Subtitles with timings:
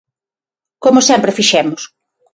[0.83, 1.81] Como sempre fixemos.